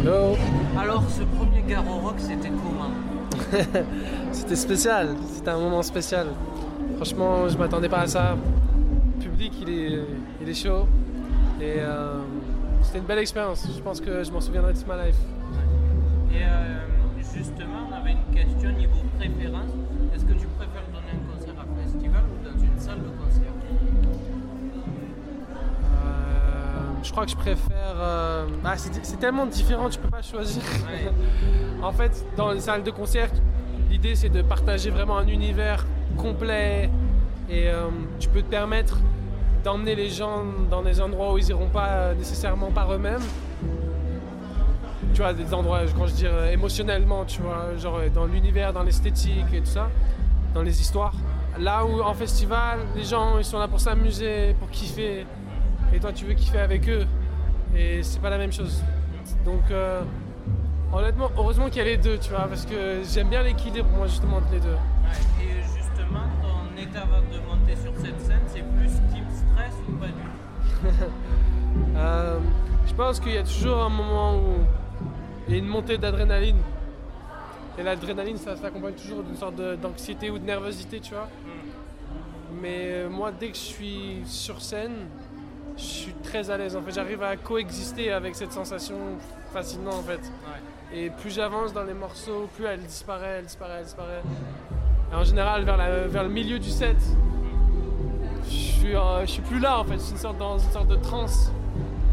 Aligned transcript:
Hello. 0.00 0.36
Alors, 0.78 1.02
ce 1.10 1.24
premier 1.24 1.60
Garo 1.66 1.98
Rock, 1.98 2.14
c'était 2.18 2.50
comment 2.50 2.92
C'était 4.32 4.54
spécial, 4.54 5.16
c'était 5.26 5.50
un 5.50 5.58
moment 5.58 5.82
spécial. 5.82 6.28
Franchement, 6.94 7.48
je 7.48 7.58
m'attendais 7.58 7.88
pas 7.88 8.02
à 8.02 8.06
ça. 8.06 8.36
Le 9.16 9.24
public, 9.24 9.54
il 9.60 9.70
est, 9.70 9.98
il 10.40 10.48
est 10.48 10.54
chaud. 10.54 10.86
Et 11.60 11.78
euh, 11.78 12.20
c'était 12.82 12.98
une 12.98 13.06
belle 13.06 13.18
expérience. 13.18 13.66
Je 13.76 13.82
pense 13.82 14.00
que 14.00 14.22
je 14.22 14.30
m'en 14.30 14.40
souviendrai 14.40 14.72
toute 14.72 14.86
ma 14.86 15.04
life. 15.04 15.16
Et 16.32 16.44
euh, 16.44 16.78
justement, 17.34 17.88
on 17.90 17.92
avait 17.92 18.12
une 18.12 18.34
question 18.36 18.70
niveau 18.70 19.02
préférence. 19.18 19.72
Est-ce 20.14 20.24
que 20.24 20.34
tu 20.34 20.46
préfères 20.46 20.86
donner 20.92 21.10
un 21.12 21.34
concert 21.34 21.54
à 21.58 21.82
festival 21.82 22.22
ou 22.22 22.48
dans 22.48 22.56
une 22.56 22.78
salle 22.78 22.98
de 22.98 23.08
concert? 23.20 23.52
Je 27.08 27.12
crois 27.12 27.24
que 27.24 27.30
je 27.30 27.36
préfère. 27.36 27.94
euh, 27.96 28.46
ah, 28.64 28.74
c'est 28.76 29.18
tellement 29.18 29.46
différent, 29.46 29.88
tu 29.88 29.98
peux 29.98 30.10
pas 30.10 30.20
choisir. 30.20 30.62
Ouais. 30.86 31.10
en 31.82 31.90
fait, 31.90 32.22
dans 32.36 32.52
les 32.52 32.60
salles 32.60 32.82
de 32.82 32.90
concert, 32.90 33.30
l'idée 33.88 34.14
c'est 34.14 34.28
de 34.28 34.42
partager 34.42 34.90
vraiment 34.90 35.16
un 35.16 35.26
univers 35.26 35.86
complet 36.18 36.90
et 37.48 37.68
euh, 37.68 37.86
tu 38.20 38.28
peux 38.28 38.42
te 38.42 38.50
permettre 38.50 38.98
d'emmener 39.64 39.94
les 39.94 40.10
gens 40.10 40.44
dans 40.70 40.82
des 40.82 41.00
endroits 41.00 41.32
où 41.32 41.38
ils 41.38 41.48
iront 41.48 41.70
pas 41.70 41.88
euh, 41.88 42.14
nécessairement 42.14 42.70
par 42.70 42.92
eux-mêmes. 42.92 43.22
Tu 45.14 45.22
vois, 45.22 45.32
des 45.32 45.52
endroits, 45.54 45.80
quand 45.96 46.06
je 46.08 46.12
dis 46.12 46.26
euh, 46.26 46.52
émotionnellement, 46.52 47.24
tu 47.24 47.40
vois, 47.40 47.74
genre 47.78 48.00
dans 48.14 48.26
l'univers, 48.26 48.74
dans 48.74 48.82
l'esthétique 48.82 49.46
et 49.54 49.60
tout 49.60 49.66
ça, 49.78 49.88
dans 50.54 50.62
les 50.62 50.78
histoires. 50.78 51.14
Là 51.58 51.86
où 51.86 52.02
en 52.02 52.12
festival, 52.12 52.80
les 52.94 53.04
gens 53.04 53.38
ils 53.38 53.44
sont 53.46 53.58
là 53.58 53.66
pour 53.66 53.80
s'amuser, 53.80 54.54
pour 54.60 54.68
kiffer, 54.68 55.26
et 55.92 56.00
toi 56.00 56.12
tu 56.12 56.24
veux 56.24 56.34
kiffer 56.34 56.58
avec 56.58 56.88
eux, 56.88 57.06
et 57.76 58.02
c'est 58.02 58.20
pas 58.20 58.30
la 58.30 58.38
même 58.38 58.52
chose. 58.52 58.82
Donc 59.44 59.70
euh, 59.70 60.02
honnêtement, 60.92 61.30
heureusement 61.36 61.68
qu'il 61.68 61.78
y 61.78 61.80
a 61.80 61.84
les 61.84 61.96
deux, 61.96 62.18
tu 62.18 62.30
vois, 62.30 62.46
parce 62.46 62.64
que 62.64 63.02
j'aime 63.12 63.28
bien 63.28 63.42
l'équilibre 63.42 63.88
moi 63.96 64.06
justement 64.06 64.38
entre 64.38 64.52
les 64.52 64.60
deux. 64.60 64.68
Ouais. 64.68 65.44
Et 65.44 65.62
justement, 65.62 66.24
ton 66.42 66.80
état 66.80 67.04
de 67.04 67.38
monter 67.46 67.76
sur 67.80 67.92
cette 67.96 68.20
scène, 68.20 68.42
c'est 68.46 68.64
plus 68.76 68.90
type 69.12 69.24
stress 69.30 69.74
ou 69.88 69.92
pas 69.92 70.06
du 70.06 70.12
tout? 70.12 71.04
Euh, 71.96 72.38
je 72.86 72.94
pense 72.94 73.20
qu'il 73.20 73.32
y 73.32 73.36
a 73.36 73.42
toujours 73.42 73.82
un 73.82 73.88
moment 73.88 74.36
où 74.36 74.54
il 75.46 75.52
y 75.52 75.56
a 75.56 75.58
une 75.58 75.66
montée 75.66 75.98
d'adrénaline. 75.98 76.58
Et 77.78 77.82
l'adrénaline, 77.82 78.36
ça 78.36 78.56
s'accompagne 78.56 78.94
toujours 78.94 79.22
d'une 79.22 79.36
sorte 79.36 79.56
d'anxiété 79.80 80.30
ou 80.30 80.38
de 80.38 80.44
nervosité, 80.44 81.00
tu 81.00 81.14
vois. 81.14 81.28
Mais 82.60 82.86
euh, 82.86 83.08
moi, 83.08 83.30
dès 83.32 83.48
que 83.48 83.56
je 83.56 83.60
suis 83.60 84.22
sur 84.24 84.60
scène, 84.60 85.06
je 85.78 85.82
suis 85.82 86.12
très 86.22 86.50
à 86.50 86.56
l'aise. 86.58 86.76
En 86.76 86.82
fait, 86.82 86.92
j'arrive 86.92 87.22
à 87.22 87.36
coexister 87.36 88.12
avec 88.12 88.34
cette 88.34 88.52
sensation 88.52 88.96
facilement, 89.52 89.92
en 89.94 90.02
fait. 90.02 90.20
Ouais. 90.20 90.98
Et 90.98 91.10
plus 91.10 91.30
j'avance 91.34 91.72
dans 91.72 91.84
les 91.84 91.94
morceaux, 91.94 92.48
plus 92.56 92.64
elle 92.66 92.80
disparaît, 92.80 93.36
elle 93.38 93.44
disparaît, 93.44 93.76
elle 93.78 93.84
disparaît. 93.84 94.22
Et 95.12 95.14
en 95.14 95.24
général, 95.24 95.64
vers, 95.64 95.76
la- 95.76 96.06
vers 96.08 96.22
le 96.24 96.28
milieu 96.30 96.58
du 96.58 96.68
set, 96.70 96.96
je 98.44 98.50
suis, 98.50 98.96
euh, 98.96 99.20
je 99.22 99.30
suis 99.30 99.42
plus 99.42 99.58
là, 99.60 99.78
en 99.80 99.84
fait. 99.84 99.94
Je 99.94 99.98
suis 100.00 100.12
une 100.12 100.18
sorte, 100.18 100.38
dans 100.38 100.58
une 100.58 100.70
sorte 100.70 100.88
de 100.88 100.96
transe. 100.96 101.52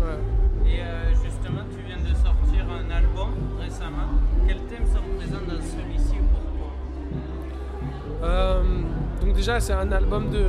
Ouais. 0.01 0.69
Et 0.71 0.79
euh, 0.81 1.09
justement, 1.23 1.61
tu 1.71 1.81
viens 1.85 1.97
de 1.97 2.13
sortir 2.15 2.65
un 2.69 2.89
album 2.91 3.29
récemment. 3.59 4.09
Quels 4.47 4.61
thèmes 4.63 4.85
sont 4.85 5.01
présents 5.17 5.43
dans 5.47 5.61
celui-ci 5.61 6.15
et 6.15 6.23
pourquoi 6.31 6.71
Euh, 8.23 8.61
donc 9.21 9.33
déjà 9.33 9.59
c'est 9.59 9.73
un 9.73 9.91
album 9.91 10.29
de, 10.31 10.45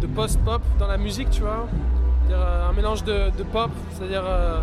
de 0.00 0.06
post-pop 0.06 0.62
dans 0.78 0.86
la 0.86 0.96
musique, 0.98 1.30
tu 1.30 1.42
vois. 1.42 1.66
Euh, 2.30 2.68
un 2.68 2.72
mélange 2.72 3.04
de, 3.04 3.30
pop, 3.52 3.70
c'est-à-dire 3.92 4.22
euh, 4.26 4.60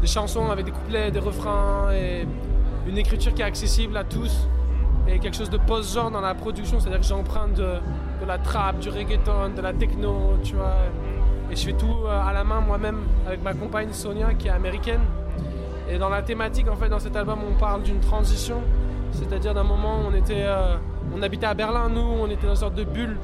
des 0.00 0.06
chansons 0.06 0.50
avec 0.50 0.64
des 0.64 0.72
couplets, 0.72 1.10
des 1.10 1.20
refrains 1.20 1.92
et 1.92 2.26
une 2.88 2.98
écriture 2.98 3.32
qui 3.34 3.42
est 3.42 3.44
accessible 3.44 3.96
à 3.96 4.04
tous. 4.04 4.48
Et 5.06 5.18
quelque 5.18 5.36
chose 5.36 5.50
de 5.50 5.58
post-genre 5.58 6.10
dans 6.10 6.20
la 6.20 6.34
production, 6.34 6.80
c'est-à-dire 6.80 7.00
que 7.00 7.06
j'emprunte 7.06 7.54
de, 7.54 7.76
la 8.26 8.38
trap, 8.38 8.78
du 8.78 8.88
reggaeton, 8.88 9.50
de 9.54 9.60
la 9.60 9.72
techno, 9.72 10.38
tu 10.42 10.54
vois. 10.56 10.76
Et 11.50 11.56
je 11.56 11.64
fais 11.64 11.74
tout 11.74 11.94
euh, 12.06 12.28
à 12.28 12.32
la 12.32 12.42
main 12.42 12.60
moi-même 12.60 13.00
avec 13.26 13.42
ma 13.42 13.52
compagne 13.52 13.92
Sonia 13.92 14.34
qui 14.34 14.48
est 14.48 14.50
américaine. 14.50 15.02
Et 15.88 15.98
dans 15.98 16.08
la 16.08 16.22
thématique, 16.22 16.68
en 16.68 16.76
fait, 16.76 16.88
dans 16.88 16.98
cet 16.98 17.14
album, 17.14 17.40
on 17.48 17.58
parle 17.58 17.82
d'une 17.82 18.00
transition. 18.00 18.62
C'est-à-dire 19.12 19.54
d'un 19.54 19.62
moment 19.62 19.98
où 19.98 20.10
on 20.10 20.14
était. 20.14 20.46
on 21.14 21.22
habitait 21.22 21.46
à 21.46 21.54
Berlin, 21.54 21.88
nous, 21.90 22.00
on 22.00 22.26
était 22.28 22.46
dans 22.46 22.54
une 22.54 22.60
sorte 22.60 22.74
de 22.74 22.84
bulle. 22.84 23.18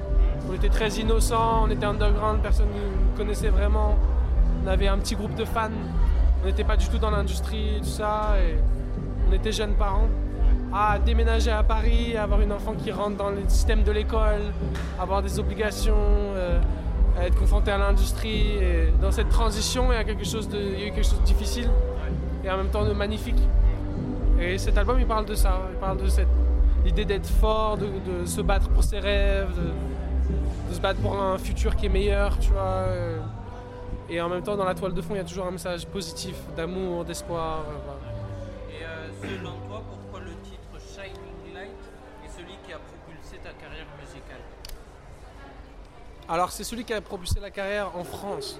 On 0.48 0.54
était 0.54 0.68
très 0.68 0.88
innocents, 0.90 1.64
on 1.64 1.70
était 1.70 1.86
underground, 1.86 2.40
personne 2.42 2.68
ne 2.68 2.80
nous 2.80 3.16
connaissait 3.16 3.50
vraiment. 3.50 3.96
On 4.64 4.68
avait 4.68 4.88
un 4.88 4.98
petit 4.98 5.14
groupe 5.14 5.34
de 5.34 5.44
fans. 5.44 5.70
On 6.42 6.46
n'était 6.46 6.64
pas 6.64 6.76
du 6.76 6.88
tout 6.88 6.98
dans 6.98 7.10
l'industrie, 7.10 7.78
tout 7.80 7.88
ça. 7.88 8.34
On 9.28 9.32
était 9.32 9.52
jeunes 9.52 9.74
parents. 9.74 10.08
À 10.72 10.98
déménager 10.98 11.50
à 11.50 11.62
Paris, 11.62 12.16
avoir 12.16 12.40
une 12.40 12.52
enfant 12.52 12.74
qui 12.74 12.92
rentre 12.92 13.16
dans 13.16 13.30
le 13.30 13.42
système 13.48 13.82
de 13.82 13.90
l'école, 13.90 14.52
avoir 15.00 15.20
des 15.20 15.38
obligations, 15.40 15.94
euh, 15.96 16.60
à 17.18 17.26
être 17.26 17.36
confronté 17.36 17.72
à 17.72 17.78
l'industrie. 17.78 18.54
Dans 19.00 19.10
cette 19.10 19.28
transition, 19.28 19.92
il 19.92 19.96
y 19.96 19.98
a 19.98 20.04
quelque 20.04 20.24
chose 20.24 20.48
de, 20.48 20.58
il 20.58 20.80
y 20.80 20.84
a 20.84 20.86
eu 20.86 20.92
quelque 20.92 21.06
chose 21.06 21.20
de 21.20 21.26
difficile 21.26 21.68
et 22.44 22.50
en 22.50 22.56
même 22.56 22.68
temps 22.68 22.84
de 22.84 22.92
magnifique. 22.92 23.40
Et 24.40 24.58
cet 24.58 24.78
album, 24.78 24.98
il 24.98 25.06
parle 25.06 25.26
de 25.26 25.34
ça. 25.34 25.60
Il 25.72 25.78
parle 25.78 25.98
de 25.98 26.08
cette 26.08 26.28
l'idée 26.84 27.04
d'être 27.04 27.28
fort, 27.28 27.76
de, 27.76 28.24
se 28.24 28.40
battre 28.40 28.68
pour 28.70 28.82
ses 28.82 28.98
rêves, 28.98 29.58
de 30.68 30.74
se 30.74 30.80
battre 30.80 31.00
pour 31.00 31.20
un 31.20 31.38
futur 31.38 31.76
qui 31.76 31.86
est 31.86 31.90
meilleur, 31.90 32.38
tu 32.38 32.50
vois. 32.50 32.62
euh. 32.62 33.18
Et 34.08 34.20
en 34.20 34.28
même 34.28 34.42
temps, 34.42 34.56
dans 34.56 34.64
la 34.64 34.74
toile 34.74 34.92
de 34.94 35.00
fond, 35.02 35.14
il 35.14 35.18
y 35.18 35.20
a 35.20 35.24
toujours 35.24 35.46
un 35.46 35.50
message 35.52 35.86
positif, 35.86 36.34
d'amour, 36.56 37.04
d'espoir. 37.04 37.60
euh. 37.68 38.72
Et 38.78 38.84
euh, 38.84 39.08
selon 39.22 39.52
toi, 39.68 39.82
pourquoi 39.88 40.20
le 40.20 40.32
titre 40.42 40.84
Shining 40.94 41.54
Light 41.54 41.70
est 42.24 42.28
celui 42.36 42.54
qui 42.66 42.72
a 42.72 42.78
propulsé 42.78 43.36
ta 43.42 43.50
carrière 43.50 43.86
musicale? 44.00 44.40
Alors, 46.28 46.50
c'est 46.52 46.64
celui 46.64 46.84
qui 46.84 46.92
a 46.92 47.00
propulsé 47.00 47.40
la 47.40 47.50
carrière 47.50 47.90
en 47.96 48.04
France. 48.04 48.58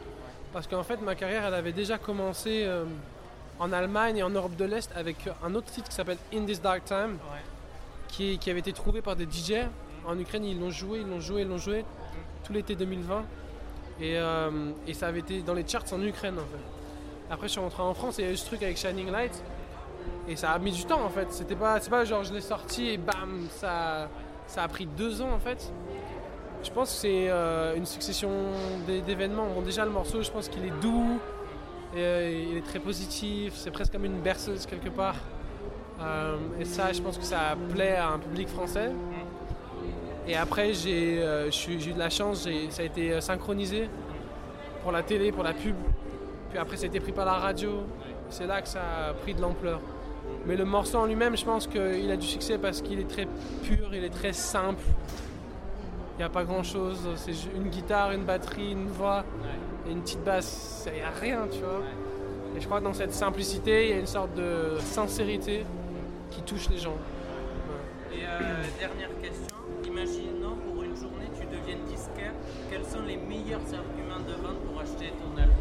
Parce 0.53 0.67
qu'en 0.67 0.83
fait, 0.83 1.01
ma 1.01 1.15
carrière, 1.15 1.45
elle 1.47 1.55
avait 1.55 1.73
déjà 1.73 1.99
commencé 1.99 2.65
euh, 2.65 2.85
en 3.61 3.73
Allemagne 3.73 4.17
et 4.19 4.23
en 4.23 4.31
Europe 4.31 4.57
de 4.57 4.65
l'Est 4.65 4.91
avec 4.97 5.29
un 5.45 5.55
autre 5.55 5.71
titre 5.73 5.89
qui 5.89 5.95
s'appelle 5.95 6.19
In 6.35 6.45
This 6.45 6.61
Dark 6.61 6.85
Time. 6.85 7.19
Ouais. 7.33 7.41
qui, 8.09 8.39
qui 8.39 8.51
avait 8.51 8.59
été 8.61 8.73
trouvé 8.73 9.01
par 9.03 9.15
des 9.15 9.25
DJ 9.25 9.53
en 10.07 10.19
Ukraine. 10.19 10.45
Ils 10.45 10.59
l'ont 10.61 10.71
joué, 10.71 11.01
ils 11.01 11.09
l'ont 11.09 11.21
joué, 11.21 11.43
ils 11.43 11.49
l'ont 11.49 11.59
joué 11.59 11.85
tout 12.45 12.53
l'été 12.53 12.75
2020. 12.77 13.25
Et, 14.01 14.19
euh, 14.19 14.71
et 14.87 14.95
ça 14.95 15.09
avait 15.09 15.19
été 15.21 15.43
dans 15.43 15.53
les 15.55 15.67
charts 15.67 15.85
en 15.93 16.01
Ukraine 16.03 16.35
en 16.39 16.41
fait. 16.41 16.65
Après 17.33 17.47
je 17.49 17.53
suis 17.53 17.61
rentré 17.61 17.83
en 17.83 17.93
France 17.95 18.19
et 18.19 18.23
il 18.23 18.27
y 18.27 18.29
a 18.29 18.33
eu 18.33 18.37
ce 18.37 18.47
truc 18.47 18.63
avec 18.63 18.77
Shining 18.79 19.11
Light. 19.11 19.43
Et 20.27 20.37
ça 20.37 20.53
a 20.53 20.59
mis 20.59 20.73
du 20.73 20.85
temps 20.87 21.03
en 21.05 21.11
fait. 21.11 21.31
C'était 21.31 21.55
pas, 21.55 21.79
c'est 21.81 21.91
pas 21.91 22.05
genre 22.07 22.25
je 22.25 22.33
l'ai 22.33 22.41
sorti 22.41 22.89
et 22.89 22.97
bam, 22.97 23.47
ça, 23.51 24.09
ça 24.47 24.63
a 24.63 24.69
pris 24.69 24.87
deux 24.87 25.21
ans 25.21 25.31
en 25.33 25.39
fait. 25.39 25.71
Je 26.63 26.71
pense 26.71 26.91
que 26.93 26.97
c'est 26.97 27.27
euh, 27.31 27.75
une 27.77 27.87
succession 27.87 28.31
d'é- 28.87 29.01
d'événements. 29.03 29.47
Bon, 29.55 29.61
déjà 29.63 29.85
le 29.85 29.91
morceau, 29.91 30.23
je 30.23 30.31
pense 30.31 30.49
qu'il 30.49 30.65
est 30.65 30.81
doux, 30.83 31.19
euh, 31.97 32.47
il 32.51 32.57
est 32.57 32.65
très 32.67 32.79
positif, 32.79 33.55
c'est 33.57 33.71
presque 33.71 33.93
comme 33.93 34.05
une 34.07 34.21
berceuse 34.21 34.65
quelque 34.67 34.89
part. 34.91 35.17
Et 36.59 36.65
ça, 36.65 36.93
je 36.95 37.03
pense 37.03 37.19
que 37.19 37.25
ça 37.25 37.55
plaît 37.75 37.97
à 37.97 38.09
un 38.13 38.19
public 38.19 38.49
français. 38.49 38.91
Et 40.31 40.37
après, 40.37 40.73
j'ai 40.73 41.21
euh, 41.21 41.51
j'ai 41.51 41.73
eu 41.73 41.93
de 41.93 41.99
la 41.99 42.09
chance, 42.09 42.49
ça 42.71 42.83
a 42.83 42.85
été 42.85 43.13
euh, 43.13 43.21
synchronisé 43.21 43.89
pour 44.81 44.93
la 44.93 45.03
télé, 45.03 45.33
pour 45.33 45.43
la 45.43 45.53
pub. 45.53 45.75
Puis 46.51 46.59
après, 46.59 46.77
ça 46.77 46.85
a 46.85 46.87
été 46.87 47.01
pris 47.01 47.11
par 47.11 47.25
la 47.25 47.33
radio. 47.33 47.83
C'est 48.29 48.47
là 48.47 48.63
que 48.63 48.69
ça 48.69 48.81
a 49.09 49.13
pris 49.13 49.35
de 49.35 49.41
l'ampleur. 49.41 49.81
Mais 50.47 50.55
le 50.55 50.65
morceau 50.65 50.99
en 50.99 51.07
lui-même, 51.07 51.37
je 51.37 51.45
pense 51.45 51.67
qu'il 51.67 52.09
a 52.13 52.17
du 52.17 52.29
succès 52.29 52.59
parce 52.59 52.81
qu'il 52.81 53.01
est 53.01 53.09
très 53.09 53.27
pur, 53.65 53.93
il 53.93 54.05
est 54.05 54.15
très 54.15 54.33
simple. 54.33 54.85
Il 56.15 56.19
n'y 56.19 56.25
a 56.25 56.29
pas 56.29 56.45
grand-chose. 56.45 57.01
C'est 57.17 57.35
une 57.57 57.69
guitare, 57.69 58.13
une 58.13 58.23
batterie, 58.23 58.71
une 58.71 58.87
voix 58.87 59.25
et 59.89 59.91
une 59.91 60.03
petite 60.03 60.23
basse. 60.23 60.87
Il 60.87 60.93
n'y 60.93 61.01
a 61.01 61.11
rien, 61.11 61.49
tu 61.51 61.59
vois. 61.59 61.83
Et 62.57 62.61
je 62.61 62.67
crois 62.67 62.79
que 62.79 62.85
dans 62.85 62.95
cette 62.95 63.15
simplicité, 63.15 63.89
il 63.89 63.91
y 63.91 63.95
a 63.95 63.99
une 63.99 64.07
sorte 64.07 64.33
de 64.37 64.79
sincérité 64.79 65.65
qui 66.31 66.43
touche 66.43 66.69
les 66.69 66.79
gens. 66.79 66.97
Et 68.13 68.25
euh, 68.25 68.63
dernière 68.79 69.09
question, 69.21 69.51
journée 70.01 70.30
quels 72.69 72.85
sont 72.85 73.03
les 73.03 73.17
meilleurs 73.17 73.61
arguments 73.61 74.21
de 74.27 74.33
vente 74.35 74.61
pour 74.65 74.81
acheter 74.81 75.13
ton 75.19 75.37
album? 75.41 75.57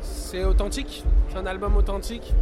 C'est 0.00 0.44
authentique, 0.44 1.04
c'est 1.28 1.36
un 1.36 1.46
album 1.46 1.76
authentique. 1.76 2.34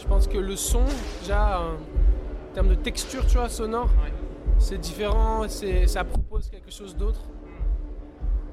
Je 0.00 0.06
pense 0.06 0.26
que 0.28 0.38
le 0.38 0.56
son, 0.56 0.84
déjà, 1.20 1.58
euh, 1.60 1.74
en 1.74 2.54
termes 2.54 2.68
de 2.68 2.74
texture, 2.74 3.26
tu 3.26 3.36
vois, 3.36 3.48
sonore, 3.48 3.88
Ouais. 4.04 4.12
c'est 4.58 4.78
différent, 4.78 5.44
c'est, 5.48 5.86
ça 5.86 6.04
propose 6.04 6.48
quelque 6.48 6.70
chose 6.70 6.96
d'autre. 6.96 7.20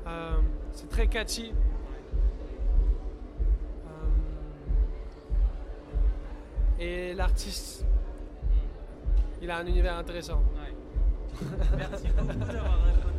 Euh, 0.08 0.38
c'est 0.72 0.90
très 0.90 1.08
catchy. 1.08 1.54
Euh, 3.86 3.90
et 6.80 7.14
l'artiste, 7.14 7.86
il 9.42 9.52
a 9.52 9.58
un 9.58 9.66
univers 9.66 9.98
intéressant. 9.98 10.42
Ouais. 10.56 10.74
Merci 11.78 12.08
beaucoup 12.18 12.52
d'avoir 12.52 12.84
répondu 12.86 13.17